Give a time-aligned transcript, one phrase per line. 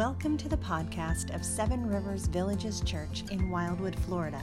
[0.00, 4.40] Welcome to the podcast of Seven Rivers Villages Church in Wildwood, Florida.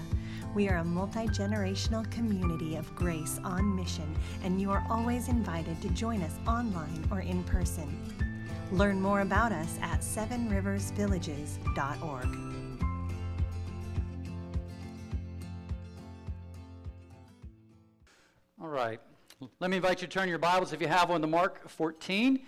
[0.54, 5.82] We are a multi generational community of grace on mission, and you are always invited
[5.82, 8.38] to join us online or in person.
[8.72, 12.38] Learn more about us at sevenriversvillages.org.
[18.62, 19.00] All right.
[19.60, 22.46] Let me invite you to turn your Bibles, if you have one, to Mark 14.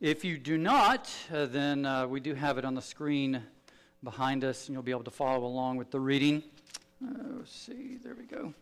[0.00, 3.42] If you do not, uh, then uh, we do have it on the screen
[4.04, 6.44] behind us, and you'll be able to follow along with the reading.
[7.04, 8.54] Uh, see, there we go.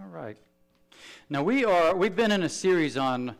[0.00, 0.36] All right.
[1.30, 3.36] Now we are we've been in a series on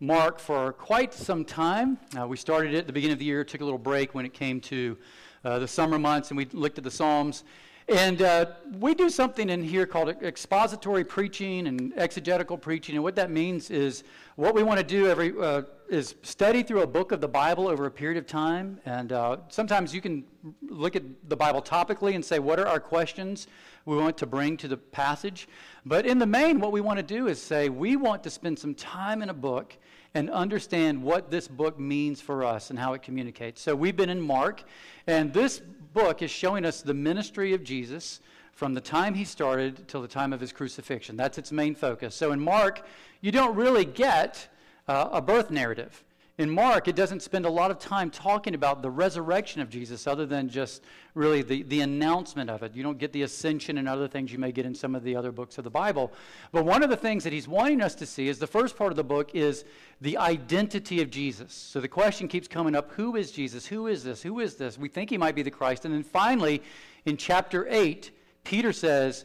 [0.00, 1.98] Mark for quite some time.
[2.18, 4.24] Uh, we started it at the beginning of the year, took a little break when
[4.24, 4.96] it came to
[5.44, 7.44] uh, the summer months, and we looked at the Psalms.
[7.88, 8.46] And uh,
[8.80, 12.96] we do something in here called expository preaching and exegetical preaching.
[12.96, 14.04] And what that means is
[14.36, 17.66] what we want to do every uh, is study through a book of the Bible
[17.66, 18.78] over a period of time.
[18.84, 20.24] And uh, sometimes you can
[20.68, 23.46] look at the Bible topically and say, what are our questions
[23.86, 25.48] we want to bring to the passage?
[25.86, 28.58] But in the main, what we want to do is say, we want to spend
[28.58, 29.78] some time in a book
[30.14, 33.60] and understand what this book means for us and how it communicates.
[33.60, 34.64] So we've been in Mark,
[35.06, 35.60] and this
[35.92, 38.20] book is showing us the ministry of Jesus
[38.52, 41.16] from the time he started till the time of his crucifixion.
[41.16, 42.14] That's its main focus.
[42.14, 42.84] So in Mark,
[43.20, 44.48] you don't really get
[44.88, 46.02] uh, a birth narrative.
[46.38, 50.06] In Mark, it doesn't spend a lot of time talking about the resurrection of Jesus
[50.06, 52.76] other than just really the, the announcement of it.
[52.76, 55.16] You don't get the ascension and other things you may get in some of the
[55.16, 56.12] other books of the Bible.
[56.52, 58.92] But one of the things that he's wanting us to see is the first part
[58.92, 59.64] of the book is
[60.00, 61.52] the identity of Jesus.
[61.52, 63.66] So the question keeps coming up who is Jesus?
[63.66, 64.22] Who is this?
[64.22, 64.78] Who is this?
[64.78, 65.86] We think he might be the Christ.
[65.86, 66.62] And then finally,
[67.04, 68.12] in chapter 8,
[68.44, 69.24] Peter says,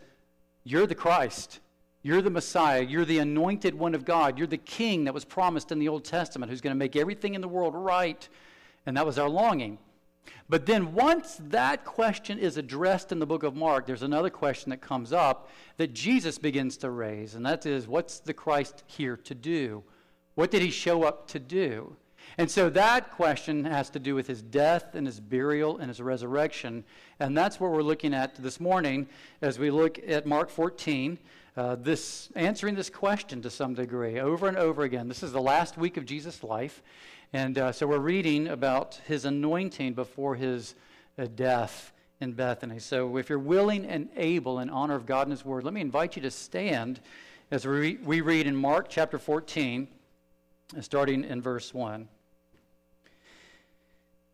[0.64, 1.60] You're the Christ.
[2.04, 2.84] You're the Messiah.
[2.84, 4.38] You're the anointed one of God.
[4.38, 7.34] You're the king that was promised in the Old Testament who's going to make everything
[7.34, 8.28] in the world right.
[8.86, 9.80] And that was our longing.
[10.50, 14.70] But then, once that question is addressed in the book of Mark, there's another question
[14.72, 19.18] that comes up that Jesus begins to raise, and that is what's the Christ here
[19.18, 19.84] to do?
[20.36, 21.96] What did he show up to do?
[22.38, 26.02] And so that question has to do with his death and his burial and his
[26.02, 26.84] resurrection.
[27.20, 29.08] And that's what we're looking at this morning
[29.42, 31.20] as we look at Mark 14
[31.56, 35.08] uh, this answering this question to some degree over and over again.
[35.08, 36.82] This is the last week of Jesus' life,
[37.32, 40.76] and uh, so we're reading about his anointing before his
[41.18, 42.80] uh, death in Bethany.
[42.80, 45.82] So, if you're willing and able in honor of God and His Word, let me
[45.82, 47.00] invite you to stand
[47.52, 49.88] as we, we read in Mark chapter 14,
[50.82, 52.08] starting in verse 1.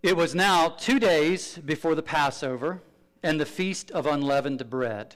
[0.02, 2.81] It was now two days before the Passover
[3.22, 5.16] and the feast of unleavened bread.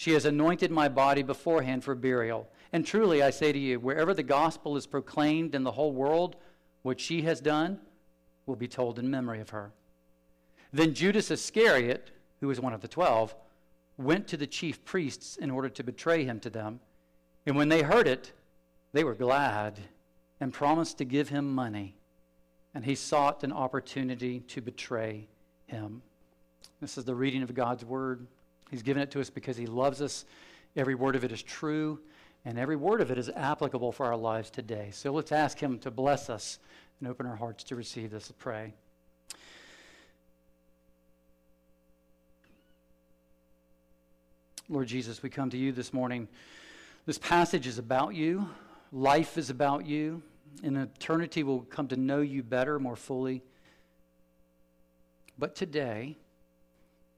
[0.00, 2.48] She has anointed my body beforehand for burial.
[2.72, 6.36] And truly, I say to you, wherever the gospel is proclaimed in the whole world,
[6.80, 7.78] what she has done
[8.46, 9.72] will be told in memory of her.
[10.72, 13.34] Then Judas Iscariot, who was one of the twelve,
[13.98, 16.80] went to the chief priests in order to betray him to them.
[17.44, 18.32] And when they heard it,
[18.94, 19.80] they were glad
[20.40, 21.94] and promised to give him money.
[22.72, 25.28] And he sought an opportunity to betray
[25.66, 26.00] him.
[26.80, 28.26] This is the reading of God's word.
[28.70, 30.24] He's given it to us because He loves us.
[30.76, 31.98] Every word of it is true,
[32.44, 34.90] and every word of it is applicable for our lives today.
[34.92, 36.58] So let's ask Him to bless us
[37.00, 38.30] and open our hearts to receive this.
[38.30, 38.74] Let's pray.
[44.68, 46.28] Lord Jesus, we come to you this morning.
[47.04, 48.48] This passage is about you.
[48.92, 50.22] Life is about you.
[50.62, 53.42] In eternity, we'll come to know you better, more fully.
[55.36, 56.16] But today,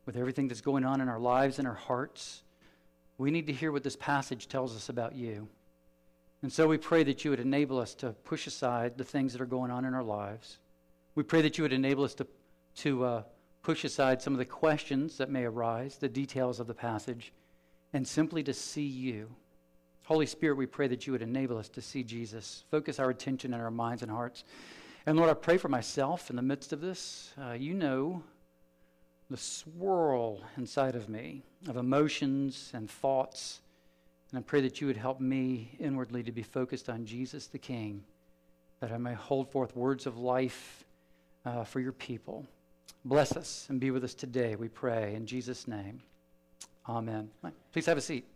[0.04, 2.42] with everything that's going on in our lives and our hearts,
[3.18, 5.48] we need to hear what this passage tells us about you.
[6.42, 9.40] And so we pray that you would enable us to push aside the things that
[9.40, 10.58] are going on in our lives.
[11.14, 12.26] We pray that you would enable us to,
[12.76, 13.22] to uh,
[13.62, 17.32] push aside some of the questions that may arise, the details of the passage,
[17.92, 19.28] and simply to see you.
[20.04, 23.54] Holy Spirit, we pray that you would enable us to see Jesus, focus our attention
[23.54, 24.42] and our minds and hearts.
[25.06, 27.32] And Lord, I pray for myself in the midst of this.
[27.40, 28.24] Uh, you know
[29.32, 33.60] the swirl inside of me of emotions and thoughts.
[34.30, 37.58] And I pray that you would help me inwardly to be focused on Jesus the
[37.58, 38.04] King,
[38.80, 40.84] that I may hold forth words of life
[41.44, 42.46] uh, for your people.
[43.04, 45.14] Bless us and be with us today, we pray.
[45.14, 46.00] In Jesus' name,
[46.88, 47.30] amen.
[47.72, 48.31] Please have a seat.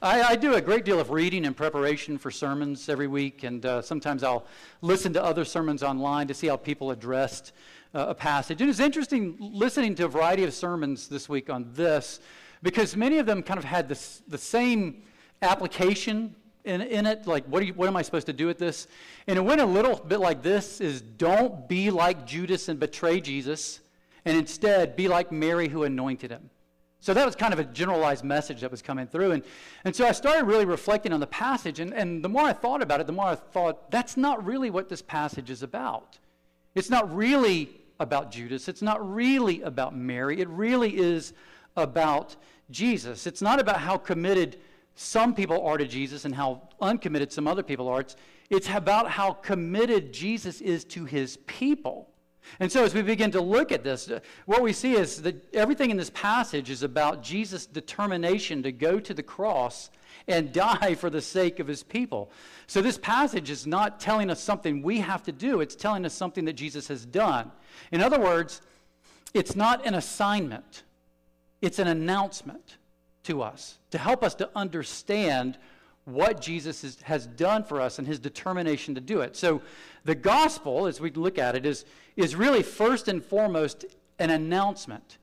[0.00, 3.66] I, I, do a great deal of reading in preparation for sermons every week, and
[3.66, 4.46] uh, sometimes I'll
[4.80, 7.50] listen to other sermons online to see how people addressed
[7.96, 8.60] uh, a passage.
[8.60, 12.20] And it's interesting listening to a variety of sermons this week on this
[12.62, 15.02] because many of them kind of had this, the same
[15.42, 16.32] application
[16.64, 17.26] in, in it.
[17.26, 18.86] Like, what, you, what am I supposed to do with this?
[19.26, 23.20] And it went a little bit like this is don't be like Judas and betray
[23.20, 23.80] Jesus,
[24.24, 26.50] and instead be like Mary who anointed him.
[27.00, 29.32] So that was kind of a generalized message that was coming through.
[29.32, 29.42] And,
[29.84, 31.78] and so I started really reflecting on the passage.
[31.78, 34.68] And, and the more I thought about it, the more I thought, that's not really
[34.68, 36.18] what this passage is about.
[36.74, 38.68] It's not really about Judas.
[38.68, 40.40] It's not really about Mary.
[40.40, 41.34] It really is
[41.76, 42.36] about
[42.70, 43.26] Jesus.
[43.26, 44.58] It's not about how committed
[44.94, 48.00] some people are to Jesus and how uncommitted some other people are.
[48.00, 48.16] It's,
[48.50, 52.07] it's about how committed Jesus is to his people.
[52.60, 55.54] And so, as we begin to look at this, uh, what we see is that
[55.54, 59.90] everything in this passage is about Jesus' determination to go to the cross
[60.26, 62.30] and die for the sake of his people.
[62.66, 66.14] So, this passage is not telling us something we have to do, it's telling us
[66.14, 67.50] something that Jesus has done.
[67.92, 68.60] In other words,
[69.34, 70.84] it's not an assignment,
[71.62, 72.78] it's an announcement
[73.24, 75.58] to us to help us to understand
[76.08, 79.36] what Jesus is, has done for us and his determination to do it.
[79.36, 79.62] So,
[80.04, 81.84] the gospel, as we look at it, is,
[82.16, 83.84] is really first and foremost
[84.18, 85.18] an announcement.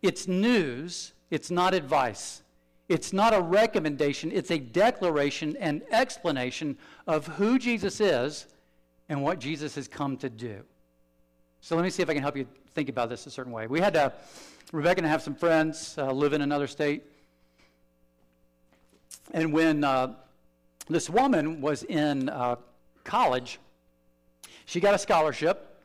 [0.00, 2.42] It's news, it's not advice.
[2.88, 6.76] It's not a recommendation, it's a declaration and explanation
[7.06, 8.46] of who Jesus is
[9.08, 10.62] and what Jesus has come to do.
[11.60, 13.66] So let me see if I can help you think about this a certain way.
[13.66, 14.10] We had uh,
[14.72, 17.04] Rebecca and I have some friends uh, live in another state.
[19.30, 20.14] And when uh,
[20.88, 22.56] this woman was in uh,
[23.04, 23.58] college,
[24.66, 25.82] she got a scholarship,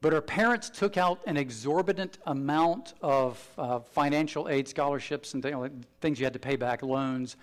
[0.00, 5.54] but her parents took out an exorbitant amount of uh, financial aid scholarships and th-
[6.00, 7.36] things you had to pay back, loans,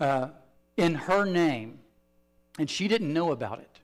[0.00, 0.28] uh,
[0.76, 1.78] in her name.
[2.58, 3.80] And she didn't know about it.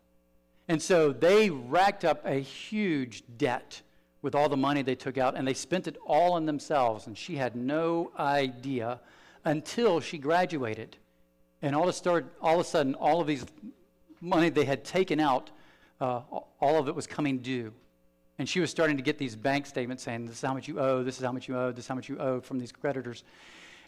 [0.68, 3.80] And so they racked up a huge debt
[4.20, 7.06] with all the money they took out, and they spent it all on themselves.
[7.06, 9.00] And she had no idea
[9.48, 10.96] until she graduated.
[11.62, 13.46] And all of, start, all of a sudden, all of these
[14.20, 15.50] money they had taken out,
[16.00, 16.20] uh,
[16.60, 17.72] all of it was coming due.
[18.38, 20.78] And she was starting to get these bank statements saying, This is how much you
[20.78, 22.70] owe, this is how much you owe, this is how much you owe from these
[22.70, 23.24] creditors.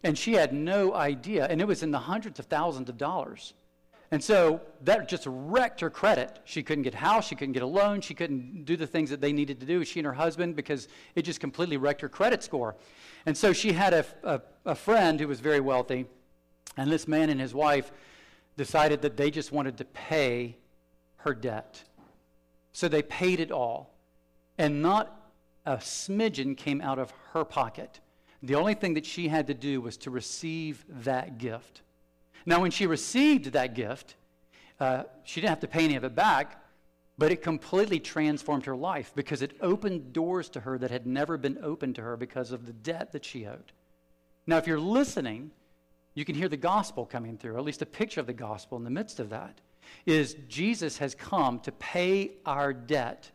[0.03, 1.47] And she had no idea.
[1.47, 3.53] And it was in the hundreds of thousands of dollars.
[4.13, 6.41] And so that just wrecked her credit.
[6.45, 9.11] She couldn't get a house, she couldn't get a loan, she couldn't do the things
[9.11, 12.09] that they needed to do, she and her husband, because it just completely wrecked her
[12.09, 12.77] credit score.
[13.25, 16.07] And so she had a, a, a friend who was very wealthy,
[16.77, 17.93] and this man and his wife
[18.57, 20.57] decided that they just wanted to pay
[21.19, 21.85] her debt.
[22.73, 23.95] So they paid it all.
[24.59, 25.33] And not
[25.65, 28.01] a smidgen came out of her pocket.
[28.43, 31.83] The only thing that she had to do was to receive that gift.
[32.47, 34.17] Now, when she received that gift,
[34.79, 36.65] uh, she didn't have to pay any of it back,
[37.19, 41.37] but it completely transformed her life because it opened doors to her that had never
[41.37, 43.73] been opened to her because of the debt that she owed.
[44.47, 45.51] Now, if you're listening,
[46.15, 48.79] you can hear the gospel coming through, or at least a picture of the gospel
[48.79, 49.61] in the midst of that.
[50.07, 53.31] Is Jesus has come to pay our debt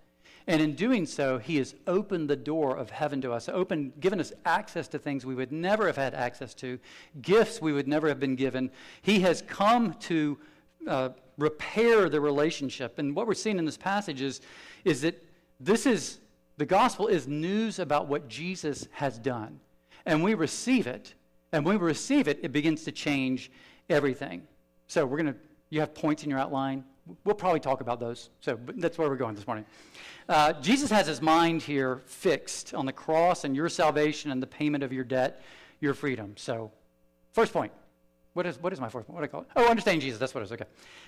[0.47, 4.19] and in doing so, he has opened the door of heaven to us, opened, given
[4.19, 6.79] us access to things we would never have had access to,
[7.21, 8.69] gifts we would never have been given.
[9.01, 10.37] He has come to
[10.87, 12.99] uh, repair the relationship.
[12.99, 14.41] And what we're seeing in this passage is,
[14.83, 15.23] is that
[15.59, 16.19] this is,
[16.57, 19.59] the gospel is news about what Jesus has done.
[20.05, 21.15] And we receive it.
[21.51, 23.51] And when we receive it, it begins to change
[23.89, 24.43] everything.
[24.87, 25.39] So we're going to,
[25.71, 26.83] you have points in your outline.
[27.23, 28.29] We'll probably talk about those.
[28.41, 29.65] So that's where we're going this morning.
[30.27, 34.47] Uh, Jesus has his mind here fixed on the cross and your salvation and the
[34.47, 35.43] payment of your debt,
[35.79, 36.33] your freedom.
[36.35, 36.71] So,
[37.33, 37.71] first point.
[38.33, 39.15] What is, what is my first point?
[39.15, 39.47] What do I call it?
[39.55, 40.19] Oh, understanding Jesus.
[40.19, 40.51] That's what it is.
[40.51, 40.65] Okay.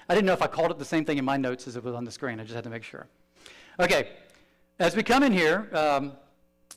[0.08, 1.84] I didn't know if I called it the same thing in my notes as it
[1.84, 2.40] was on the screen.
[2.40, 3.08] I just had to make sure.
[3.80, 4.10] Okay.
[4.80, 6.14] As we come in here, um,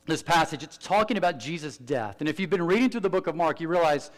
[0.06, 2.16] this passage, it's talking about Jesus' death.
[2.18, 4.10] And if you've been reading through the book of Mark, you realize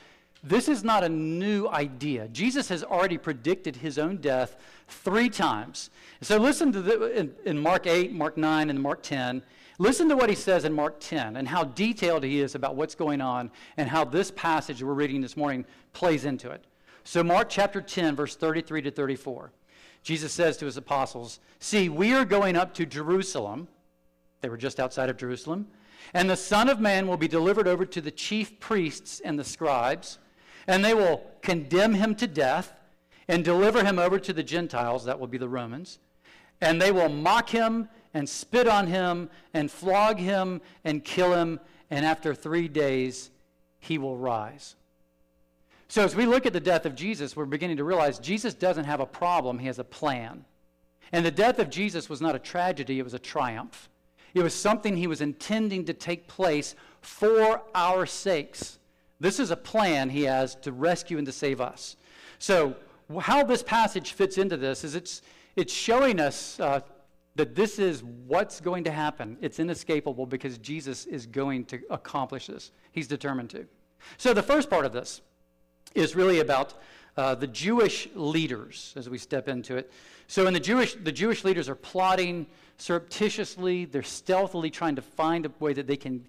[0.43, 2.27] this is not a new idea.
[2.29, 4.57] Jesus has already predicted his own death
[4.89, 5.91] three times.
[6.21, 9.43] So listen to the, in, in Mark 8, Mark 9, and Mark 10.
[9.79, 12.95] Listen to what he says in Mark 10 and how detailed he is about what's
[12.95, 16.65] going on and how this passage we're reading this morning plays into it.
[17.05, 19.53] So, Mark chapter 10, verse 33 to 34.
[20.03, 23.69] Jesus says to his apostles, See, we are going up to Jerusalem.
[24.41, 25.69] They were just outside of Jerusalem.
[26.15, 29.45] And the Son of Man will be delivered over to the chief priests and the
[29.45, 30.19] scribes,
[30.67, 32.73] and they will condemn him to death
[33.29, 35.99] and deliver him over to the Gentiles, that will be the Romans.
[36.61, 41.61] And they will mock him and spit on him and flog him and kill him,
[41.91, 43.31] and after three days
[43.79, 44.77] he will rise.
[45.89, 48.85] So, as we look at the death of Jesus, we're beginning to realize Jesus doesn't
[48.85, 50.45] have a problem, he has a plan.
[51.13, 53.91] And the death of Jesus was not a tragedy, it was a triumph.
[54.35, 58.79] It was something he was intending to take place for our sakes.
[59.23, 61.97] This is a plan he has to rescue and to save us.
[62.41, 62.75] So,
[63.21, 65.23] how this passage fits into this is it's,
[65.55, 66.81] it's showing us uh,
[67.37, 69.37] that this is what's going to happen.
[69.41, 72.73] It's inescapable because Jesus is going to accomplish this.
[72.91, 73.65] He's determined to.
[74.17, 75.21] So, the first part of this
[75.95, 76.75] is really about
[77.17, 79.93] uh, the Jewish leaders as we step into it.
[80.27, 85.47] So, in the Jewish, the Jewish leaders are plotting surreptitiously, they're stealthily trying to find
[85.47, 86.27] a way that they can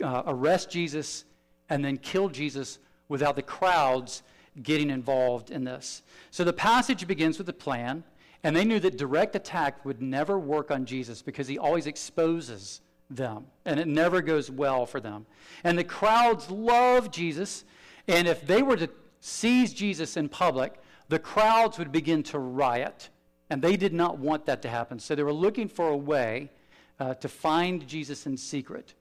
[0.00, 1.24] uh, arrest Jesus
[1.68, 4.22] and then kill Jesus without the crowds
[4.62, 6.02] getting involved in this.
[6.30, 8.04] So, the passage begins with a plan.
[8.42, 12.80] And they knew that direct attack would never work on Jesus because he always exposes
[13.10, 15.26] them, and it never goes well for them.
[15.64, 17.64] And the crowds love Jesus,
[18.08, 18.88] and if they were to
[19.20, 20.74] seize Jesus in public,
[21.08, 23.08] the crowds would begin to riot.
[23.48, 24.98] And they did not want that to happen.
[24.98, 26.50] So they were looking for a way
[26.98, 28.94] uh, to find Jesus in secret.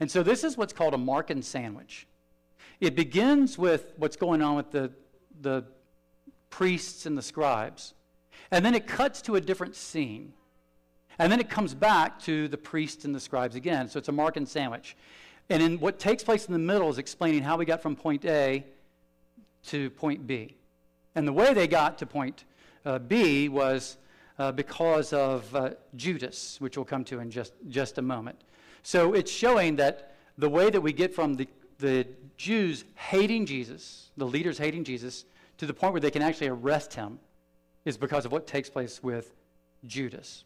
[0.00, 2.06] And so this is what's called a Markan sandwich.
[2.80, 4.92] It begins with what's going on with the,
[5.40, 5.64] the
[6.50, 7.94] priests and the scribes.
[8.50, 10.32] And then it cuts to a different scene.
[11.18, 13.88] And then it comes back to the priests and the scribes again.
[13.88, 14.96] So it's a Markan sandwich.
[15.48, 18.24] And in what takes place in the middle is explaining how we got from point
[18.24, 18.64] A
[19.68, 20.56] to point B.
[21.14, 22.44] And the way they got to point
[22.84, 23.96] uh, B was
[24.38, 28.42] uh, because of uh, Judas, which we'll come to in just, just a moment.
[28.86, 34.12] So it's showing that the way that we get from the, the Jews hating Jesus,
[34.16, 35.24] the leaders hating Jesus,
[35.58, 37.18] to the point where they can actually arrest him
[37.84, 39.34] is because of what takes place with
[39.88, 40.44] Judas.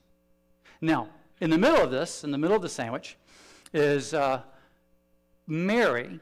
[0.80, 1.10] Now,
[1.42, 3.18] in the middle of this, in the middle of the sandwich,
[3.74, 4.40] is uh,
[5.46, 6.18] Mary,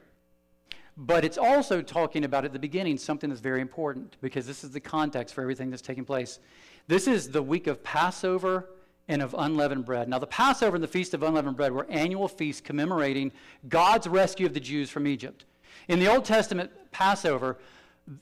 [0.96, 4.72] but it's also talking about at the beginning something that's very important because this is
[4.72, 6.40] the context for everything that's taking place.
[6.88, 8.70] This is the week of Passover
[9.08, 10.08] and of unleavened bread.
[10.08, 13.32] Now, the Passover and the Feast of Unleavened Bread were annual feasts commemorating
[13.68, 15.44] God's rescue of the Jews from Egypt.
[15.88, 17.58] In the Old Testament Passover,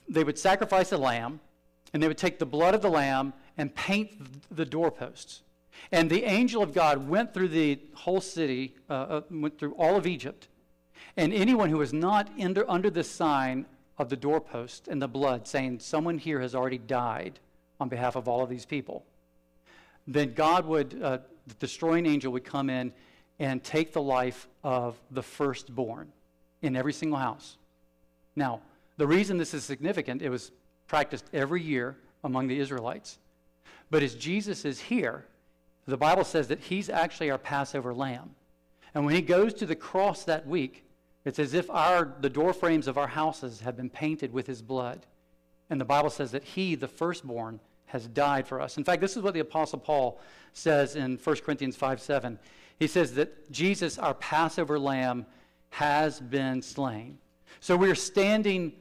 [0.07, 1.41] they would sacrifice a lamb,
[1.93, 4.11] and they would take the blood of the lamb and paint
[4.55, 5.41] the doorposts.
[5.91, 9.95] And the angel of God went through the whole city, uh, uh, went through all
[9.95, 10.47] of Egypt.
[11.15, 13.65] And anyone who was not under, under the sign
[13.97, 17.39] of the doorpost and the blood, saying, Someone here has already died
[17.79, 19.05] on behalf of all of these people,
[20.07, 22.93] then God would, uh, the destroying angel would come in
[23.39, 26.11] and take the life of the firstborn
[26.61, 27.57] in every single house.
[28.35, 28.61] Now,
[28.97, 30.51] the reason this is significant, it was
[30.87, 33.19] practiced every year among the Israelites.
[33.89, 35.25] But as Jesus is here,
[35.85, 38.31] the Bible says that he's actually our Passover lamb.
[38.93, 40.83] And when he goes to the cross that week,
[41.23, 44.61] it's as if our, the door frames of our houses have been painted with his
[44.61, 45.05] blood.
[45.69, 48.77] And the Bible says that he, the firstborn, has died for us.
[48.77, 50.19] In fact, this is what the Apostle Paul
[50.53, 52.39] says in 1 Corinthians 5 7.
[52.79, 55.25] He says that Jesus, our Passover lamb,
[55.69, 57.17] has been slain.
[57.59, 58.73] So we're standing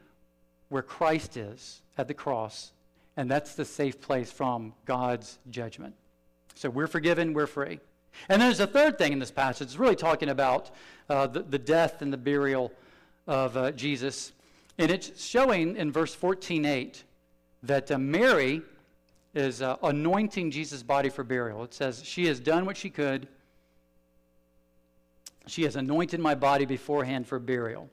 [0.69, 2.73] where Christ is at the cross,
[3.17, 5.95] and that's the safe place from God's judgment.
[6.55, 7.81] So we're forgiven, we're free.
[8.29, 9.67] And there's a third thing in this passage.
[9.67, 10.71] It's really talking about
[11.09, 12.73] uh, the, the, death and the burial
[13.27, 14.33] of uh, Jesus.
[14.79, 17.03] And it's showing in verse 14:8
[17.63, 18.63] that uh, Mary
[19.37, 21.63] is uh, anointing Jesus' body for burial.
[21.63, 23.29] It says, She has done what she could.
[25.47, 27.91] She has anointed my body beforehand for burial.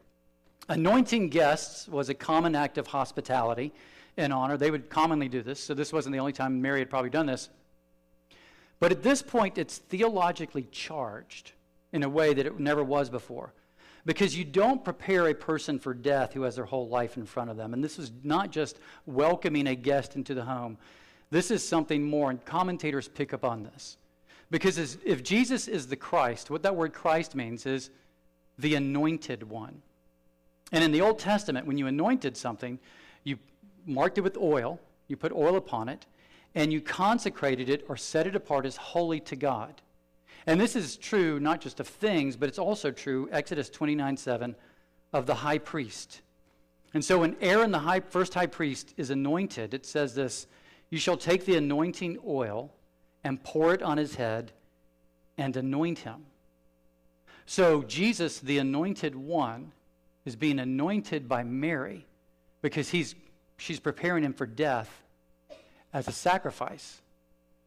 [0.69, 3.73] Anointing guests was a common act of hospitality
[4.15, 4.55] and honor.
[4.55, 7.25] They would commonly do this, so this wasn't the only time Mary had probably done
[7.25, 7.49] this.
[8.79, 11.51] But at this point, it's theologically charged
[11.91, 13.53] in a way that it never was before.
[14.05, 17.49] Because you don't prepare a person for death who has their whole life in front
[17.49, 17.73] of them.
[17.73, 20.77] And this is not just welcoming a guest into the home,
[21.33, 23.97] this is something more, and commentators pick up on this.
[24.51, 27.89] Because if Jesus is the Christ, what that word Christ means is
[28.59, 29.81] the anointed one.
[30.71, 32.77] And in the Old Testament, when you anointed something,
[33.23, 33.39] you
[33.87, 36.05] marked it with oil, you put oil upon it,
[36.53, 39.81] and you consecrated it or set it apart as holy to God.
[40.45, 44.55] And this is true not just of things, but it's also true, Exodus 29 7,
[45.13, 46.21] of the high priest.
[46.93, 50.45] And so when Aaron, the high, first high priest, is anointed, it says this
[50.93, 52.71] You shall take the anointing oil
[53.23, 54.51] and pour it on his head
[55.39, 56.27] and anoint him.
[57.47, 59.71] So Jesus, the anointed one,
[60.23, 62.05] is being anointed by Mary
[62.61, 63.15] because he's,
[63.57, 65.01] she's preparing him for death
[65.91, 67.01] as a sacrifice.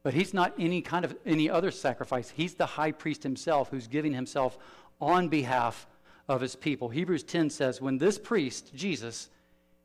[0.04, 2.30] But he's not any kind of any other sacrifice.
[2.30, 4.56] He's the high priest himself who's giving himself
[5.00, 5.88] on behalf
[6.28, 6.90] of his people.
[6.90, 9.30] Hebrews 10 says, When this priest, Jesus,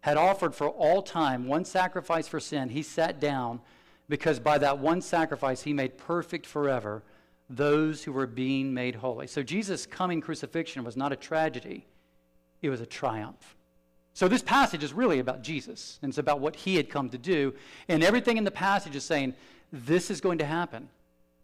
[0.01, 3.61] had offered for all time one sacrifice for sin, he sat down
[4.09, 7.03] because by that one sacrifice he made perfect forever
[7.49, 9.27] those who were being made holy.
[9.27, 11.85] So Jesus' coming crucifixion was not a tragedy,
[12.61, 13.55] it was a triumph.
[14.13, 17.17] So this passage is really about Jesus, and it's about what he had come to
[17.17, 17.53] do.
[17.87, 19.33] And everything in the passage is saying,
[19.71, 20.89] this is going to happen.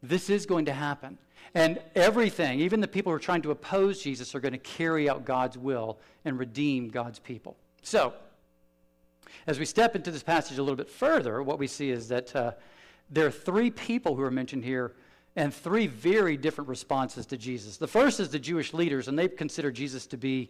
[0.03, 1.17] This is going to happen.
[1.53, 5.09] And everything, even the people who are trying to oppose Jesus, are going to carry
[5.09, 7.55] out God's will and redeem God's people.
[7.83, 8.13] So,
[9.45, 12.35] as we step into this passage a little bit further, what we see is that
[12.35, 12.51] uh,
[13.09, 14.93] there are three people who are mentioned here
[15.35, 17.77] and three very different responses to Jesus.
[17.77, 20.49] The first is the Jewish leaders, and they consider Jesus to be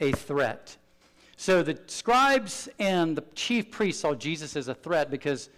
[0.00, 0.76] a threat.
[1.36, 5.50] So the scribes and the chief priests saw Jesus as a threat because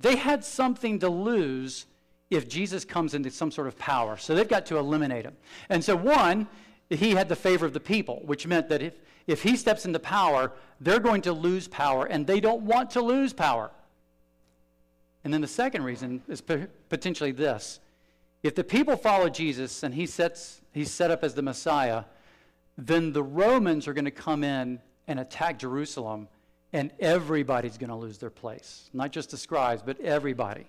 [0.00, 1.86] they had something to lose
[2.30, 4.16] if Jesus comes into some sort of power.
[4.16, 5.36] So they've got to eliminate him.
[5.68, 6.48] And so, one,
[6.92, 8.94] he had the favor of the people, which meant that if,
[9.26, 13.00] if he steps into power, they're going to lose power, and they don't want to
[13.00, 13.70] lose power.
[15.24, 16.42] And then the second reason is
[16.88, 17.80] potentially this
[18.42, 22.04] if the people follow Jesus and he sets, he's set up as the Messiah,
[22.76, 26.28] then the Romans are going to come in and attack Jerusalem,
[26.72, 28.90] and everybody's going to lose their place.
[28.92, 30.66] Not just the scribes, but everybody.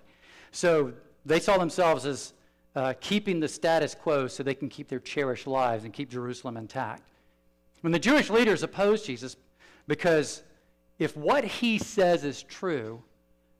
[0.52, 0.92] So
[1.26, 2.32] they saw themselves as
[2.76, 6.56] uh, keeping the status quo so they can keep their cherished lives and keep Jerusalem
[6.56, 7.02] intact.
[7.82, 9.36] When the Jewish leaders opposed Jesus,
[9.86, 10.42] because
[10.98, 13.02] if what he says is true,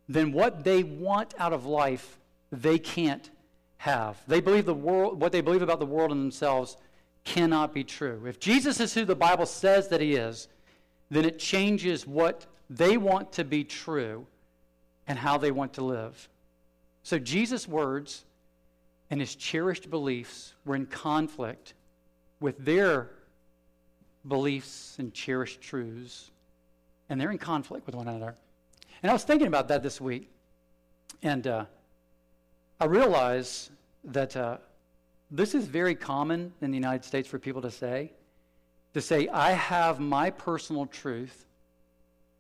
[0.09, 2.19] then what they want out of life,
[2.51, 3.31] they can't
[3.79, 4.19] have.
[4.27, 6.77] They believe the world, what they believe about the world and themselves
[7.25, 8.23] cannot be true.
[8.27, 10.49] If Jesus is who the Bible says that he is,
[11.11, 14.27] then it changes what they want to be true
[15.07, 16.29] and how they want to live.
[17.03, 18.25] So Jesus' words
[19.15, 21.75] and his cherished beliefs were in conflict
[22.41, 23.11] with their
[24.27, 26.33] beliefs and cherished truths,
[27.09, 28.35] and they're in conflict with one another.
[29.05, 30.33] And I was thinking about that this week,
[31.23, 31.67] and uh,
[32.81, 33.71] I realized
[34.03, 34.57] that uh,
[35.31, 38.11] this is very common in the United States for people to say
[38.95, 41.47] to say, I have my personal truth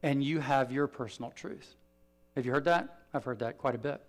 [0.02, 1.76] and you have your personal truth.
[2.34, 3.02] Have you heard that?
[3.14, 4.00] I've heard that quite a bit.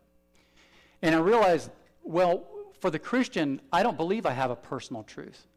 [1.04, 1.70] And I realized,
[2.04, 2.48] well,
[2.86, 5.48] for the Christian, I don't believe I have a personal truth.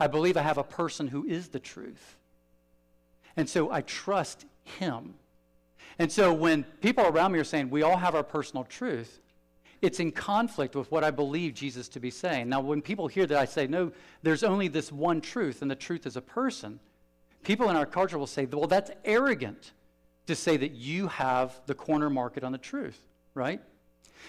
[0.00, 2.16] I believe I have a person who is the truth.
[3.36, 5.14] And so I trust him.
[6.00, 9.20] And so when people around me are saying, we all have our personal truth,
[9.82, 12.48] it's in conflict with what I believe Jesus to be saying.
[12.48, 13.92] Now, when people hear that I say, no,
[14.24, 16.80] there's only this one truth, and the truth is a person,
[17.44, 19.74] people in our culture will say, well, that's arrogant
[20.26, 22.98] to say that you have the corner market on the truth,
[23.34, 23.60] right?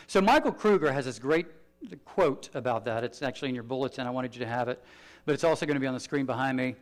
[0.05, 1.47] So, Michael Kruger has this great
[2.05, 3.03] quote about that.
[3.03, 4.07] It's actually in your bulletin.
[4.07, 4.83] I wanted you to have it,
[5.25, 6.75] but it's also going to be on the screen behind me.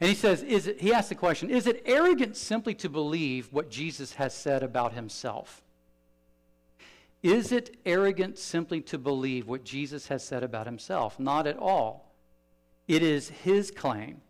[0.00, 3.52] And he says, is it, he asks the question, is it arrogant simply to believe
[3.52, 5.62] what Jesus has said about himself?
[7.22, 11.18] Is it arrogant simply to believe what Jesus has said about himself?
[11.18, 12.14] Not at all.
[12.88, 14.20] It is his claim,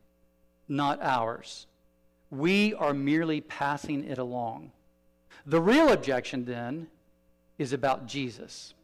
[0.68, 1.66] not ours.
[2.30, 4.72] We are merely passing it along.
[5.46, 6.88] The real objection, then,
[7.58, 8.74] is about Jesus.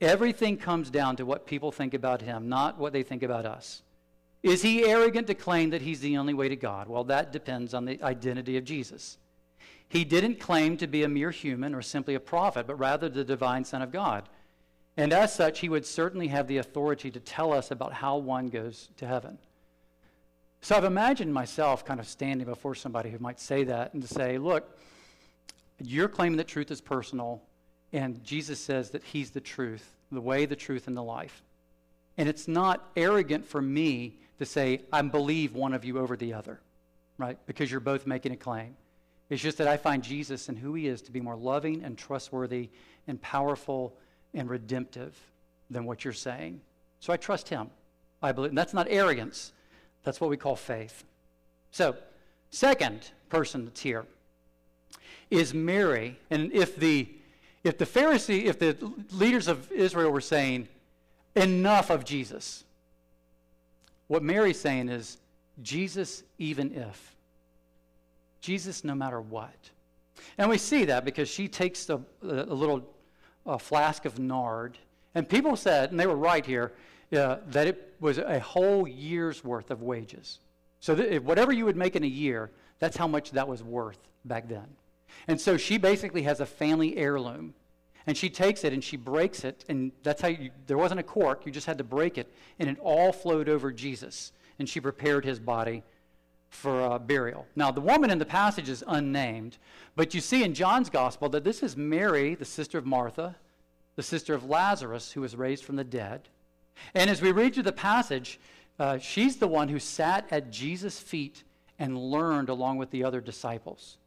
[0.00, 3.82] Everything comes down to what people think about him, not what they think about us.
[4.42, 6.88] Is he arrogant to claim that he's the only way to God?
[6.88, 9.18] Well, that depends on the identity of Jesus.
[9.88, 13.24] He didn't claim to be a mere human or simply a prophet, but rather the
[13.24, 14.28] divine Son of God.
[14.96, 18.48] And as such, he would certainly have the authority to tell us about how one
[18.48, 19.38] goes to heaven.
[20.62, 24.08] So I've imagined myself kind of standing before somebody who might say that and to
[24.08, 24.78] say, look,
[25.78, 27.42] you're claiming that truth is personal,
[27.92, 31.42] and Jesus says that he's the truth, the way, the truth, and the life.
[32.16, 36.34] And it's not arrogant for me to say, I believe one of you over the
[36.34, 36.60] other,
[37.18, 37.38] right?
[37.46, 38.76] Because you're both making a claim.
[39.28, 41.96] It's just that I find Jesus and who he is to be more loving and
[41.96, 42.70] trustworthy
[43.06, 43.96] and powerful
[44.34, 45.16] and redemptive
[45.70, 46.60] than what you're saying.
[46.98, 47.70] So I trust him.
[48.22, 48.50] I believe.
[48.50, 49.52] And that's not arrogance.
[50.02, 51.04] That's what we call faith.
[51.70, 51.96] So
[52.50, 54.06] Second person that's here
[55.30, 56.18] is Mary.
[56.30, 57.08] And if the
[57.62, 58.76] if the Pharisee, if the
[59.12, 60.68] leaders of Israel were saying,
[61.34, 62.64] enough of Jesus,
[64.06, 65.18] what Mary's saying is,
[65.62, 67.16] Jesus, even if.
[68.40, 69.70] Jesus, no matter what.
[70.38, 72.88] And we see that because she takes a, a little
[73.46, 74.78] a flask of nard,
[75.14, 76.72] and people said, and they were right here,
[77.12, 80.38] uh, that it was a whole year's worth of wages.
[80.80, 83.98] So that whatever you would make in a year, that's how much that was worth
[84.24, 84.66] back then.
[85.28, 87.54] And so she basically has a family heirloom.
[88.06, 91.04] And she takes it and she breaks it, and that's how you, there wasn't a
[91.04, 94.32] cork, you just had to break it, and it all flowed over Jesus.
[94.58, 95.82] And she prepared his body
[96.48, 97.46] for uh, burial.
[97.54, 99.58] Now, the woman in the passage is unnamed,
[99.96, 103.36] but you see in John's gospel that this is Mary, the sister of Martha,
[103.96, 106.22] the sister of Lazarus, who was raised from the dead.
[106.94, 108.40] And as we read through the passage,
[108.78, 111.44] uh, she's the one who sat at Jesus' feet
[111.78, 113.98] and learned along with the other disciples.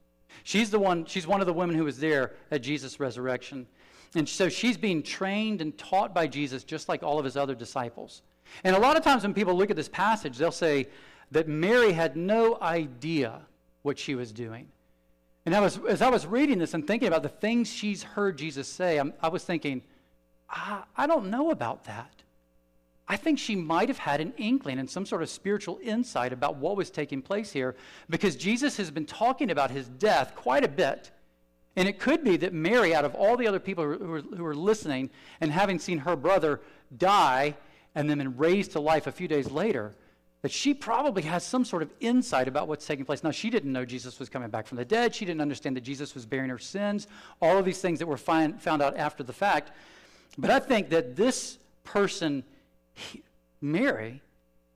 [0.44, 3.68] She's the one, she's one of the women who was there at Jesus' resurrection.
[4.16, 7.56] And so she's being trained and taught by Jesus just like all of his other
[7.56, 8.22] disciples.
[8.64, 10.88] And a lot of times when people look at this passage, they'll say,
[11.34, 13.42] that Mary had no idea
[13.82, 14.68] what she was doing.
[15.46, 18.38] And I was, as I was reading this and thinking about the things she's heard
[18.38, 19.82] Jesus say, I'm, i was thinking,
[20.50, 22.23] I, I don't know about that.
[23.08, 26.56] I think she might have had an inkling and some sort of spiritual insight about
[26.56, 27.76] what was taking place here
[28.10, 31.12] because Jesus has been talking about his death quite a bit.
[31.76, 35.10] And it could be that Mary, out of all the other people who were listening
[35.42, 36.62] and having seen her brother
[36.96, 37.56] die
[37.96, 39.96] and then been raised to life a few days later,
[40.44, 43.24] that she probably has some sort of insight about what's taking place.
[43.24, 45.16] Now, she didn't know Jesus was coming back from the dead.
[45.16, 47.08] She didn't understand that Jesus was bearing her sins,
[47.42, 49.72] all of these things that were find, found out after the fact.
[50.38, 52.44] But I think that this person,
[53.62, 54.22] Mary,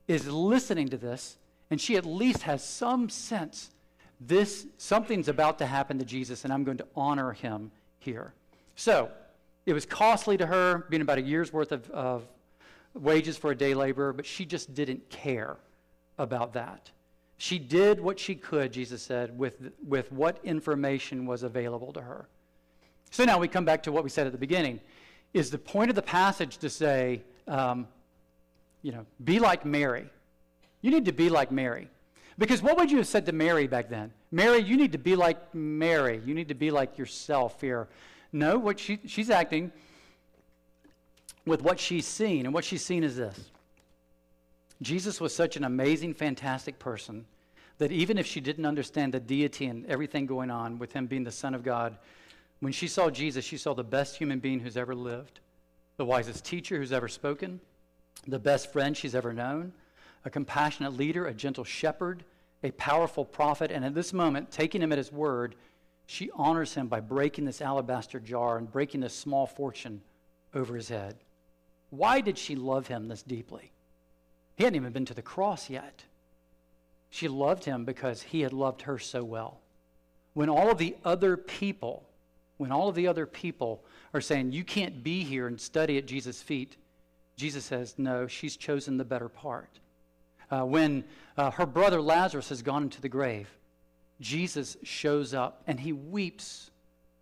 [0.06, 1.36] is listening to this,
[1.70, 3.70] and she at least has some sense
[4.20, 8.32] this something's about to happen to Jesus, and I'm going to honor him here.
[8.74, 9.10] So,
[9.66, 12.24] it was costly to her, being about a year's worth of, of
[12.94, 15.56] wages for a day laborer, but she just didn't care
[16.16, 16.90] about that.
[17.36, 22.26] She did what she could, Jesus said, with, with what information was available to her.
[23.10, 24.80] So now we come back to what we said at the beginning.
[25.34, 27.86] Is the point of the passage to say, um,
[28.82, 30.08] you know, be like Mary?
[30.80, 31.88] You need to be like Mary.
[32.38, 34.12] Because what would you have said to Mary back then?
[34.30, 36.20] Mary, you need to be like Mary.
[36.24, 37.88] You need to be like yourself here.
[38.32, 39.72] No, what she, she's acting
[41.44, 42.44] with what she's seen.
[42.44, 43.50] And what she's seen is this
[44.80, 47.26] Jesus was such an amazing, fantastic person
[47.78, 51.24] that even if she didn't understand the deity and everything going on with him being
[51.24, 51.96] the Son of God,
[52.60, 55.40] when she saw Jesus, she saw the best human being who's ever lived,
[55.96, 57.60] the wisest teacher who's ever spoken,
[58.30, 59.72] the best friend she's ever known,
[60.24, 62.24] a compassionate leader, a gentle shepherd,
[62.62, 63.70] a powerful prophet.
[63.70, 65.54] And at this moment, taking him at his word,
[66.06, 70.02] she honors him by breaking this alabaster jar and breaking this small fortune
[70.54, 71.16] over his head.
[71.90, 73.72] Why did she love him this deeply?
[74.56, 76.04] He hadn't even been to the cross yet.
[77.10, 79.60] She loved him because he had loved her so well.
[80.34, 82.08] When all of the other people,
[82.58, 86.06] when all of the other people are saying, you can't be here and study at
[86.06, 86.76] Jesus' feet,
[87.38, 89.78] Jesus says, no, she's chosen the better part.
[90.50, 91.04] Uh, when
[91.36, 93.48] uh, her brother Lazarus has gone into the grave,
[94.20, 96.70] Jesus shows up and he weeps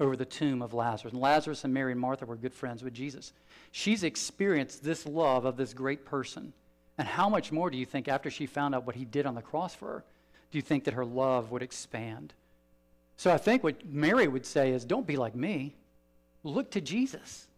[0.00, 1.12] over the tomb of Lazarus.
[1.12, 3.34] And Lazarus and Mary and Martha were good friends with Jesus.
[3.72, 6.54] She's experienced this love of this great person.
[6.96, 9.34] And how much more do you think, after she found out what he did on
[9.34, 10.04] the cross for her,
[10.50, 12.32] do you think that her love would expand?
[13.18, 15.74] So I think what Mary would say is don't be like me.
[16.42, 17.48] Look to Jesus,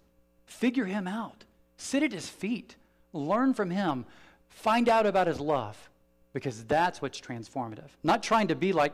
[0.46, 1.44] figure him out,
[1.78, 2.76] sit at his feet,
[3.14, 4.04] learn from him,
[4.48, 5.88] find out about his love,
[6.34, 7.88] because that's what's transformative.
[8.02, 8.92] Not trying to be like,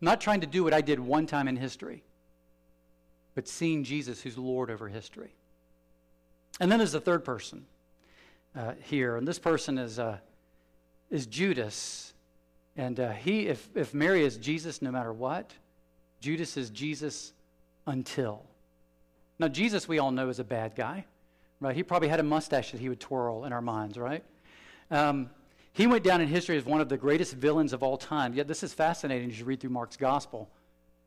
[0.00, 2.02] not trying to do what I did one time in history,
[3.34, 5.34] but seeing Jesus who's Lord over history.
[6.60, 7.66] And then there's a third person
[8.56, 10.18] uh, here, and this person is, uh,
[11.10, 12.14] is Judas.
[12.76, 15.52] And uh, he, if, if Mary is Jesus no matter what,
[16.20, 17.32] Judas is Jesus
[17.86, 18.44] until.
[19.38, 21.04] Now, Jesus, we all know, is a bad guy,
[21.62, 21.76] right?
[21.76, 24.24] He probably had a mustache that he would twirl in our minds, right?
[24.90, 25.30] Um,
[25.72, 28.34] he went down in history as one of the greatest villains of all time.
[28.34, 30.50] Yet, this is fascinating as you read through Mark's gospel.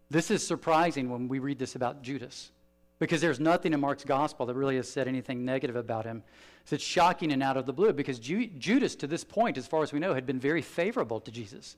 [0.10, 2.52] This is surprising when we read this about Judas.
[2.98, 6.24] Because there's nothing in Mark's gospel that really has said anything negative about him.
[6.64, 9.68] So it's shocking and out of the blue because Ju- Judas, to this point, as
[9.68, 11.76] far as we know, had been very favorable to Jesus.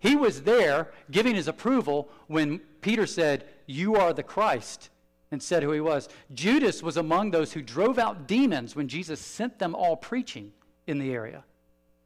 [0.00, 4.90] He was there giving his approval when Peter said, You are the Christ,
[5.36, 6.08] and said who he was.
[6.32, 10.50] Judas was among those who drove out demons when Jesus sent them all preaching
[10.86, 11.44] in the area.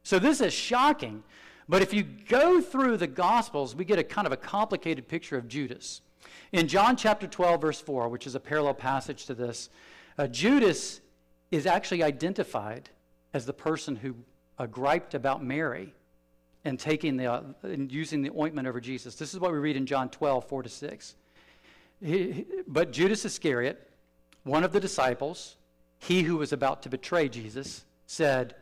[0.03, 1.23] So this is shocking.
[1.69, 5.37] But if you go through the Gospels, we get a kind of a complicated picture
[5.37, 6.01] of Judas.
[6.51, 9.69] In John chapter 12, verse 4, which is a parallel passage to this,
[10.17, 10.99] uh, Judas
[11.51, 12.89] is actually identified
[13.33, 14.13] as the person who
[14.59, 15.93] uh, griped about Mary
[16.65, 19.15] and taking the uh, and using the ointment over Jesus.
[19.15, 21.15] This is what we read in John 12, 4 to 6.
[22.03, 23.89] He, but Judas Iscariot,
[24.43, 25.55] one of the disciples,
[25.99, 28.55] he who was about to betray Jesus, said,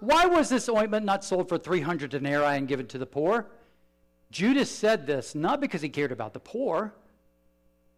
[0.00, 3.46] Why was this ointment not sold for 300 denarii and given to the poor?
[4.30, 6.94] Judas said this not because he cared about the poor,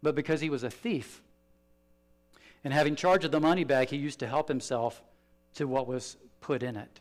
[0.01, 1.21] but because he was a thief.
[2.63, 5.01] And having charge of the money bag, he used to help himself
[5.55, 6.99] to what was put in it.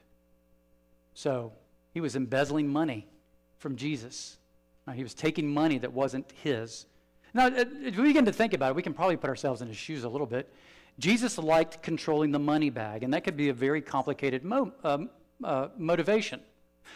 [1.15, 1.53] So
[1.93, 3.07] he was embezzling money
[3.59, 4.39] from Jesus.
[4.95, 6.87] He was taking money that wasn't his.
[7.33, 9.69] Now, uh, if we begin to think about it, we can probably put ourselves in
[9.69, 10.53] his shoes a little bit.
[10.99, 15.11] Jesus liked controlling the money bag, and that could be a very complicated mo- um,
[15.43, 16.41] uh, motivation.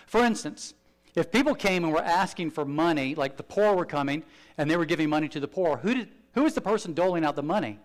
[0.07, 0.75] For instance,
[1.15, 4.25] if people came and were asking for money, like the poor were coming
[4.59, 7.25] and they were giving money to the poor, who, did, who was the person doling
[7.25, 7.79] out the money?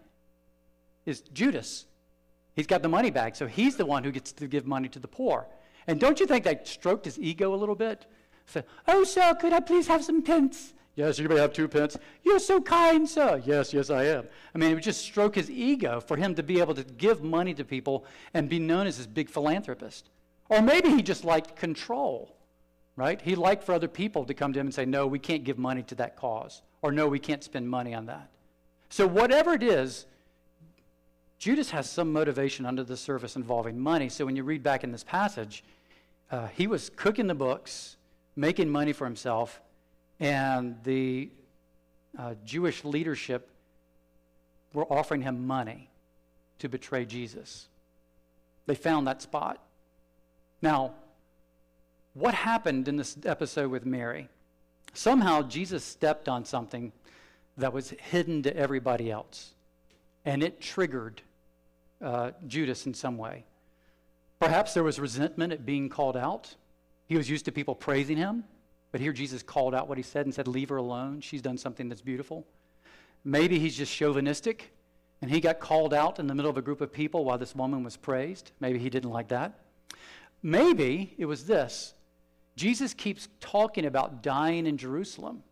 [1.06, 1.86] Is Judas.
[2.56, 5.00] He's got the money bag, so he's the one who gets to give money to
[5.00, 5.48] the poor.
[5.88, 8.06] And don't you think that stroked his ego a little bit?
[8.48, 10.74] Say, oh, sir, could I please have some pence?
[11.00, 11.98] Yes, may have two pence.
[12.24, 13.42] You're so kind, sir.
[13.46, 14.26] Yes, yes, I am.
[14.54, 17.24] I mean, it would just stroke his ego for him to be able to give
[17.24, 20.10] money to people and be known as this big philanthropist.
[20.50, 22.36] Or maybe he just liked control,
[22.98, 23.22] right?
[23.22, 25.58] He liked for other people to come to him and say, no, we can't give
[25.58, 26.64] money to that cause.
[26.82, 28.30] Or no, we can't spend money on that.
[28.90, 30.06] So, whatever it is,
[31.38, 34.10] Judas has some motivation under the surface involving money.
[34.10, 35.64] So, when you read back in this passage,
[36.30, 37.96] uh, he was cooking the books,
[38.36, 39.62] making money for himself
[40.19, 41.29] and the
[42.17, 43.49] uh, Jewish leadership
[44.73, 45.89] were offering him money
[46.60, 47.67] to betray Jesus.
[48.65, 49.62] They found that spot.
[50.62, 50.93] Now,
[52.13, 54.27] what happened in this episode with Mary?
[54.93, 56.91] Somehow Jesus stepped on something
[57.58, 59.53] that was hidden to everybody else,
[60.25, 61.21] and it triggered
[62.01, 63.45] uh, Judas in some way.
[64.39, 66.55] Perhaps there was resentment at being called out.
[67.08, 68.45] He was used to people praising him.
[68.91, 71.21] But here Jesus called out what he said and said, Leave her alone.
[71.21, 72.45] She's done something that's beautiful.
[73.23, 74.71] Maybe he's just chauvinistic
[75.21, 77.54] and he got called out in the middle of a group of people while this
[77.54, 78.52] woman was praised.
[78.60, 79.60] Maybe he didn't like that.
[80.41, 81.93] Maybe it was this
[82.56, 85.43] Jesus keeps talking about dying in Jerusalem,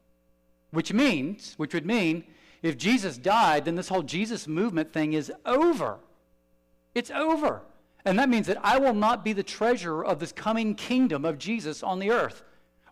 [0.71, 2.23] which means, which would mean,
[2.61, 5.99] if Jesus died, then this whole Jesus movement thing is over.
[6.95, 7.61] It's over.
[8.05, 11.37] And that means that I will not be the treasurer of this coming kingdom of
[11.37, 12.43] Jesus on the earth.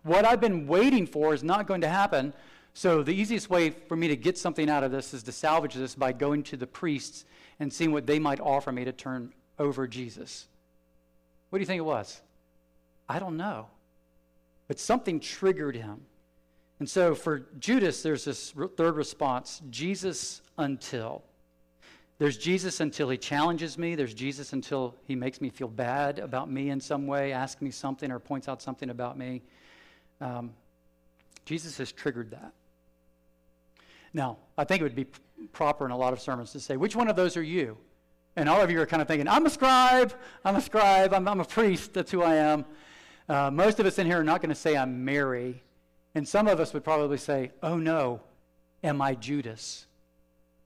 [0.06, 2.32] What I've been waiting for is not going to happen.
[2.74, 5.74] So the easiest way for me to get something out of this is to salvage
[5.74, 7.24] this by going to the priests
[7.58, 10.46] and seeing what they might offer me to turn over Jesus.
[11.50, 12.20] What do you think it was?
[13.08, 13.66] I don't know.
[14.68, 16.02] But something triggered him.
[16.78, 21.24] And so for Judas, there's this third response Jesus until.
[22.18, 23.96] There's Jesus until he challenges me.
[23.96, 27.72] There's Jesus until he makes me feel bad about me in some way, asks me
[27.72, 29.42] something, or points out something about me.
[30.20, 30.52] Um,
[31.44, 32.52] Jesus has triggered that.
[34.12, 35.06] Now, I think it would be
[35.52, 37.76] proper in a lot of sermons to say, which one of those are you?
[38.34, 41.26] And all of you are kind of thinking, I'm a scribe, I'm a scribe, I'm,
[41.26, 42.64] I'm a priest, that's who I am.
[43.28, 45.62] Uh, most of us in here are not going to say, I'm Mary.
[46.14, 48.20] And some of us would probably say, oh no,
[48.82, 49.86] am I Judas?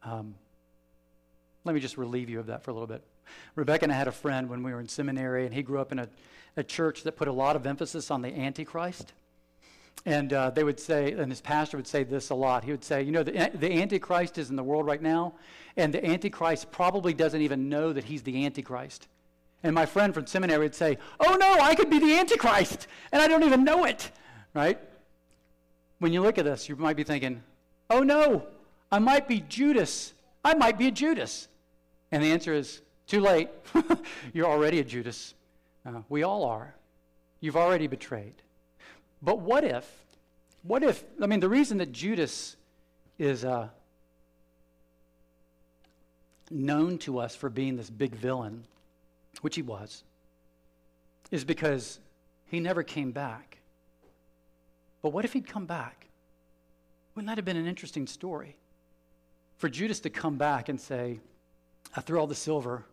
[0.03, 0.35] Um,
[1.65, 3.03] let me just relieve you of that for a little bit.
[3.55, 5.93] Rebecca and I had a friend when we were in seminary, and he grew up
[5.93, 6.09] in a,
[6.57, 9.13] a church that put a lot of emphasis on the Antichrist.
[10.07, 12.65] And uh, they would say, and his pastor would say this a lot.
[12.65, 15.35] He would say, you know, the, the Antichrist is in the world right now,
[15.77, 19.09] and the Antichrist probably doesn't even know that he's the Antichrist.
[19.63, 23.21] And my friend from seminary would say, oh no, I could be the Antichrist, and
[23.21, 24.11] I don't even know it,
[24.55, 24.79] right?
[25.99, 27.43] When you look at this, you might be thinking,
[27.91, 28.47] oh no,
[28.91, 30.15] I might be Judas.
[30.43, 31.49] I might be a Judas.
[32.11, 33.49] And the answer is, too late.
[34.33, 35.35] You're already a Judas.
[35.85, 36.75] Uh, we all are.
[37.41, 38.35] You've already betrayed.
[39.23, 39.87] But what if,
[40.63, 42.57] what if, I mean, the reason that Judas
[43.19, 43.69] is uh,
[46.51, 48.65] known to us for being this big villain,
[49.43, 50.05] which he was,
[51.31, 52.01] is because
[52.47, 53.59] he never came back.
[55.03, 56.07] But what if he'd come back?
[57.15, 58.57] Wouldn't that have been an interesting story?
[59.59, 61.21] For Judas to come back and say,
[61.95, 62.85] I threw all the silver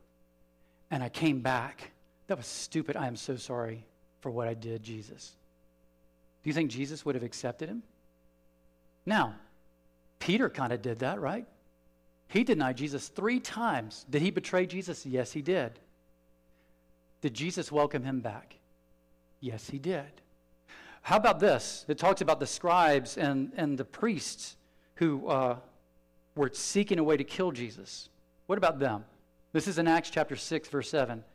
[0.91, 1.91] and I came back.
[2.27, 2.95] That was stupid.
[2.95, 3.85] I am so sorry
[4.21, 5.35] for what I did, Jesus.
[6.47, 7.83] Do you think Jesus would have accepted him?
[9.05, 9.35] Now,
[10.17, 11.45] Peter kind of did that, right?
[12.29, 14.05] He denied Jesus three times.
[14.09, 15.05] Did he betray Jesus?
[15.05, 15.77] Yes, he did.
[17.19, 18.55] Did Jesus welcome him back?
[19.41, 20.05] Yes, he did.
[21.01, 21.83] How about this?
[21.89, 24.55] It talks about the scribes and, and the priests
[24.95, 25.57] who uh,
[26.37, 28.07] were seeking a way to kill Jesus.
[28.45, 29.03] What about them?
[29.51, 31.25] This is in Acts chapter 6, verse 7.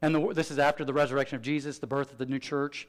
[0.00, 2.88] And the, this is after the resurrection of Jesus, the birth of the new church.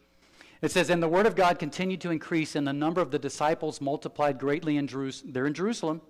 [0.62, 3.20] It says, And the word of God continued to increase, and the number of the
[3.20, 5.34] disciples multiplied greatly in Jerusalem.
[5.34, 6.02] They're in Jerusalem.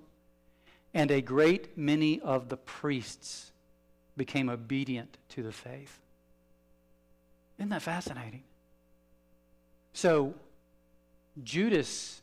[0.93, 3.51] And a great many of the priests
[4.17, 5.99] became obedient to the faith.
[7.59, 8.43] Isn't that fascinating?
[9.93, 10.33] So,
[11.43, 12.21] Judas,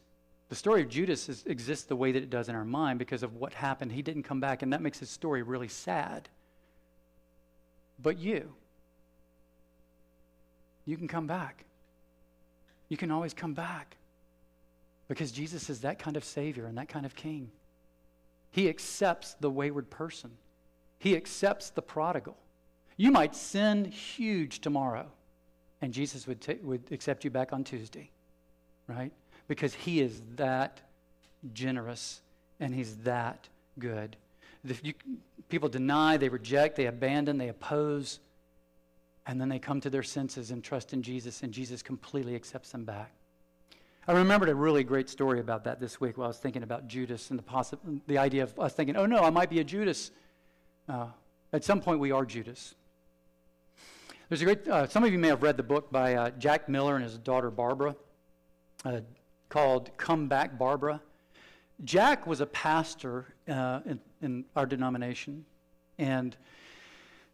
[0.49, 3.23] the story of Judas is, exists the way that it does in our mind because
[3.23, 3.93] of what happened.
[3.93, 6.29] He didn't come back, and that makes his story really sad.
[8.03, 8.53] But you,
[10.85, 11.66] you can come back.
[12.89, 13.97] You can always come back
[15.09, 17.51] because Jesus is that kind of Savior and that kind of King.
[18.51, 20.31] He accepts the wayward person,
[20.99, 22.37] He accepts the prodigal.
[22.99, 25.07] You might sin huge tomorrow,
[25.83, 28.11] and Jesus would, t- would accept you back on Tuesday,
[28.87, 29.13] right?
[29.49, 30.81] Because He is that
[31.53, 32.23] generous
[32.59, 34.17] and He's that good.
[34.67, 34.95] If you,
[35.51, 38.21] people deny, they reject, they abandon, they oppose,
[39.27, 42.71] and then they come to their senses and trust in Jesus, and Jesus completely accepts
[42.71, 43.13] them back.
[44.09, 46.87] I remembered a really great story about that this week while I was thinking about
[46.87, 49.65] Judas and the, possi- the idea of us thinking, oh no, I might be a
[49.65, 50.13] Judas.
[50.89, 51.09] Uh,
[51.53, 52.77] at some point, we are Judas.
[54.29, 56.69] There's a great, uh, some of you may have read the book by uh, Jack
[56.69, 57.97] Miller and his daughter Barbara
[58.85, 59.01] uh,
[59.49, 61.01] called Come Back, Barbara.
[61.83, 65.45] Jack was a pastor uh, in, in, our denomination,
[65.99, 66.37] and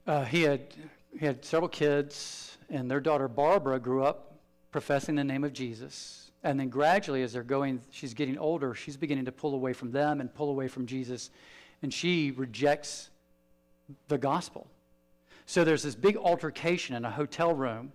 [0.06, 0.74] uh, he had
[1.18, 4.38] he had several kids, and their daughter Barbara grew up
[4.70, 6.30] professing the name of Jesus.
[6.42, 9.92] And then gradually, as they're going, she's getting older, she's beginning to pull away from
[9.92, 11.30] them and pull away from Jesus.
[11.82, 13.10] And she rejects
[14.08, 14.66] the gospel.
[15.46, 17.92] So there's this big altercation in a hotel room.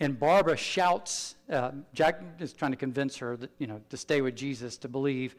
[0.00, 4.20] And Barbara shouts, uh, Jack is trying to convince her that, you know, to stay
[4.20, 5.36] with Jesus, to believe.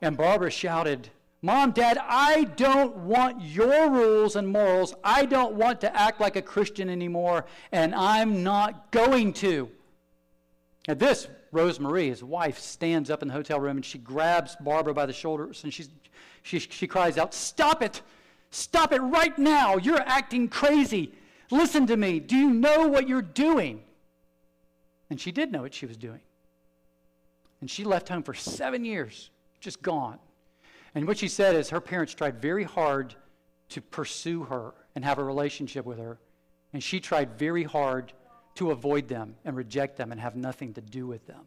[0.00, 1.08] And Barbara shouted,
[1.44, 4.94] Mom, Dad, I don't want your rules and morals.
[5.02, 9.68] I don't want to act like a Christian anymore, and I'm not going to.
[10.86, 14.94] At this, Rosemarie, his wife, stands up in the hotel room and she grabs Barbara
[14.94, 15.90] by the shoulders and she's,
[16.42, 18.02] she, she cries out, Stop it!
[18.50, 19.76] Stop it right now!
[19.76, 21.12] You're acting crazy!
[21.50, 22.20] Listen to me!
[22.20, 23.82] Do you know what you're doing?
[25.10, 26.20] And she did know what she was doing.
[27.60, 30.18] And she left home for seven years, just gone.
[30.94, 33.14] And what she said is her parents tried very hard
[33.70, 36.18] to pursue her and have a relationship with her.
[36.72, 38.12] And she tried very hard
[38.56, 41.46] to avoid them and reject them and have nothing to do with them.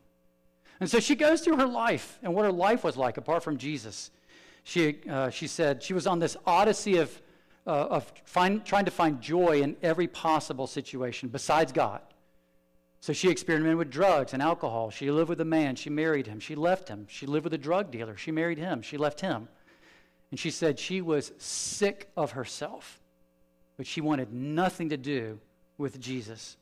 [0.80, 3.58] And so she goes through her life and what her life was like apart from
[3.58, 4.12] Jesus.
[4.64, 7.22] She, uh, she said she was on this odyssey of,
[7.68, 12.02] uh, of find, trying to find joy in every possible situation besides God.
[13.06, 14.90] So she experimented with drugs and alcohol.
[14.90, 15.76] She lived with a man.
[15.76, 16.40] She married him.
[16.40, 17.06] She left him.
[17.08, 18.18] She lived with a drug dealer.
[18.18, 18.82] She married him.
[18.82, 19.48] She left him.
[20.32, 23.00] And she said she was sick of herself,
[23.78, 25.40] but she wanted nothing to do
[25.78, 26.58] with Jesus.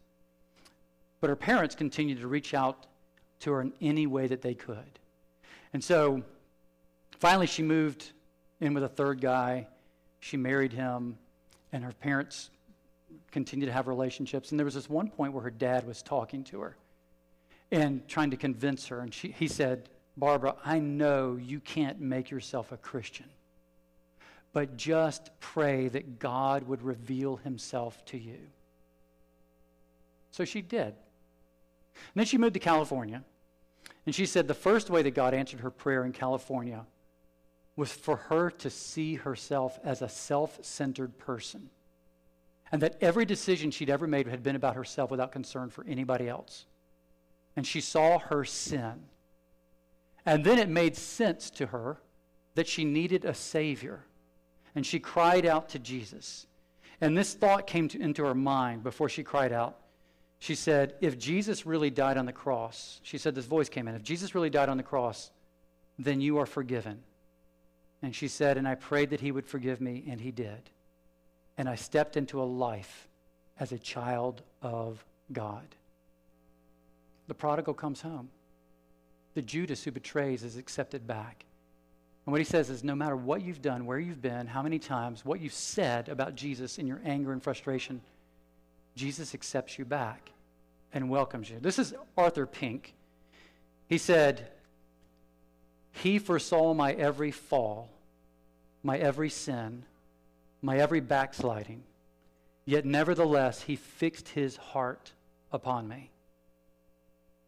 [1.21, 2.88] But her parents continued to reach out
[3.39, 4.99] to her in any way that they could.
[5.71, 6.23] And so
[7.19, 8.12] finally, she moved
[8.60, 9.67] in with a third guy.
[10.19, 11.17] She married him,
[11.71, 12.49] and her parents
[13.34, 14.52] continue to have relationships.
[14.52, 16.78] And there was this one point where her dad was talking to her
[17.72, 19.00] and trying to convince her.
[19.00, 23.26] And she, he said, Barbara, I know you can't make yourself a Christian,
[24.54, 28.38] but just pray that God would reveal himself to you.
[30.32, 30.86] So she did.
[30.86, 30.96] And
[32.15, 33.24] then she moved to California.
[34.06, 36.86] And she said the first way that God answered her prayer in California
[37.76, 41.69] was for her to see herself as a self centered person
[42.73, 46.27] and that every decision she'd ever made had been about herself without concern for anybody
[46.27, 46.65] else.
[47.55, 49.03] And she saw her sin.
[50.25, 51.99] And then it made sense to her
[52.55, 54.05] that she needed a Savior.
[54.73, 56.47] And she cried out to Jesus.
[56.99, 59.77] And this thought came to, into her mind before she cried out.
[60.39, 63.93] She said, If Jesus really died on the cross, she said, this voice came in,
[63.93, 65.29] if Jesus really died on the cross,
[66.00, 67.04] then you are forgiven.
[68.02, 70.71] And she said, And I prayed that he would forgive me, and he did
[71.58, 73.08] and I stepped into a life
[73.60, 75.75] as a child of God.
[77.27, 78.29] The prodigal comes home.
[79.35, 81.45] The Judas who betrays is accepted back.
[82.25, 84.79] And what he says is no matter what you've done, where you've been, how many
[84.79, 88.01] times, what you've said about Jesus in your anger and frustration,
[88.95, 90.31] Jesus accepts you back
[90.93, 91.58] and welcomes you.
[91.60, 92.93] This is Arthur Pink.
[93.87, 94.47] He said,
[95.91, 97.89] He foresaw my every fall,
[98.83, 99.83] my every sin
[100.63, 101.83] my every backsliding,
[102.65, 105.11] yet nevertheless he fixed his heart
[105.51, 106.09] upon me.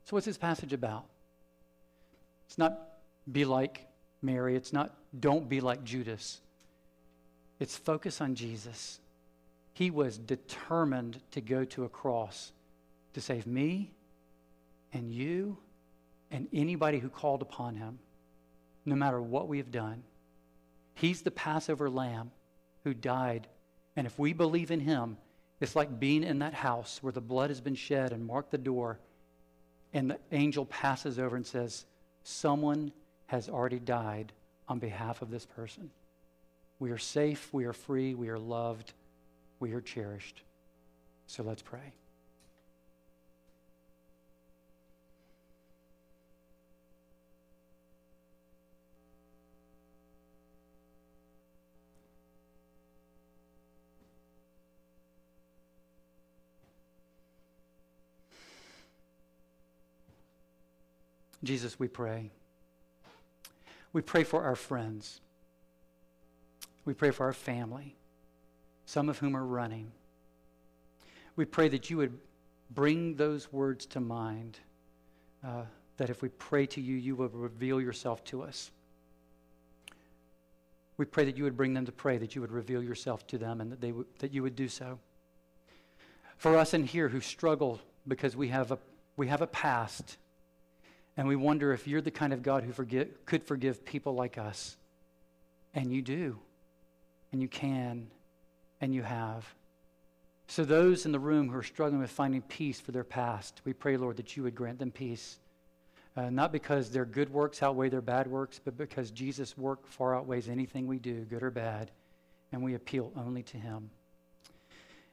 [0.03, 1.05] So, what's this passage about?
[2.45, 2.77] It's not
[3.31, 3.87] be like
[4.21, 6.41] Mary, it's not don't be like Judas.
[7.57, 8.99] It's focus on Jesus.
[9.73, 12.51] He was determined to go to a cross
[13.13, 13.91] to save me
[14.91, 15.57] and you
[16.31, 17.99] and anybody who called upon him,
[18.85, 20.03] no matter what we have done.
[20.95, 22.31] He's the Passover lamb
[22.85, 23.47] who died.
[23.97, 25.17] And if we believe in him,
[25.59, 28.57] it's like being in that house where the blood has been shed and marked the
[28.57, 28.99] door,
[29.93, 31.85] and the angel passes over and says,
[32.23, 32.93] Someone
[33.27, 34.31] has already died
[34.67, 35.89] on behalf of this person.
[36.79, 38.93] We are safe, we are free, we are loved,
[39.59, 40.43] we are cherished.
[41.27, 41.93] So let's pray.
[61.45, 62.31] Jesus, we pray.
[63.93, 65.21] We pray for our friends.
[66.85, 67.95] We pray for our family,
[68.85, 69.91] some of whom are running.
[71.35, 72.19] We pray that you would
[72.69, 74.59] bring those words to mind,
[75.43, 75.63] uh,
[75.97, 78.71] that if we pray to you, you will reveal yourself to us.
[80.97, 83.37] We pray that you would bring them to pray, that you would reveal yourself to
[83.37, 84.99] them, and that, they w- that you would do so.
[86.37, 88.77] For us in here who struggle because we have a,
[89.17, 90.17] we have a past,
[91.17, 94.37] and we wonder if you're the kind of God who forgive, could forgive people like
[94.37, 94.77] us,
[95.73, 96.39] and you do
[97.35, 98.07] and you can,
[98.79, 99.45] and you have.
[100.47, 103.73] So, those in the room who are struggling with finding peace for their past, we
[103.73, 105.37] pray, Lord, that you would grant them peace.
[106.15, 110.15] Uh, not because their good works outweigh their bad works, but because Jesus' work far
[110.15, 111.91] outweighs anything we do, good or bad,
[112.53, 113.89] and we appeal only to him.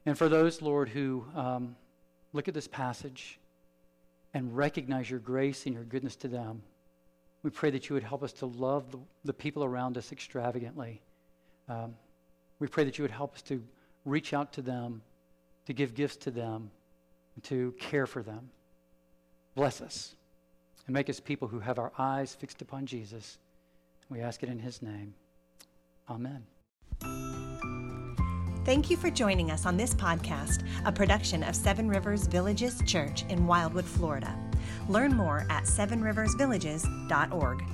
[0.07, 1.75] And for those, Lord, who um,
[2.33, 3.41] look at this passage
[4.35, 6.63] and recognize your grace and your goodness to them,
[7.43, 11.03] we pray that you would help us to love the, the people around us extravagantly.
[11.69, 11.95] Um,
[12.59, 13.63] we pray that you would help us to
[14.05, 15.03] reach out to them,
[15.67, 16.71] to give gifts to them,
[17.35, 18.51] and to care for them.
[19.55, 20.15] Bless us
[20.87, 23.39] and make us people who have our eyes fixed upon Jesus.
[24.09, 25.15] We ask it in his name.
[26.09, 27.42] Amen.
[28.65, 33.25] Thank you for joining us on this podcast, a production of Seven Rivers Villages Church
[33.29, 34.39] in Wildwood, Florida.
[34.89, 37.65] Learn more at sevenriversvillages.org.